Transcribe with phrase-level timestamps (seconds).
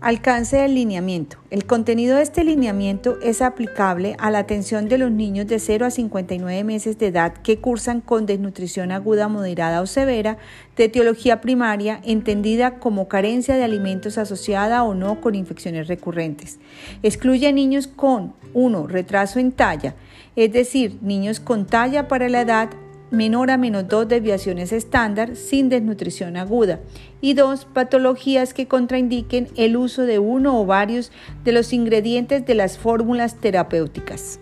[0.00, 1.38] Alcance del lineamiento.
[1.50, 5.86] El contenido de este lineamiento es aplicable a la atención de los niños de 0
[5.86, 10.38] a 59 meses de edad que cursan con desnutrición aguda, moderada o severa
[10.76, 16.60] de etiología primaria, entendida como carencia de alimentos asociada o no con infecciones recurrentes.
[17.02, 18.86] Excluye a niños con 1.
[18.86, 19.96] retraso en talla,
[20.36, 22.70] es decir, niños con talla para la edad
[23.10, 26.80] menor a menos dos desviaciones estándar sin desnutrición aguda
[27.20, 31.10] y dos patologías que contraindiquen el uso de uno o varios
[31.44, 34.40] de los ingredientes de las fórmulas terapéuticas.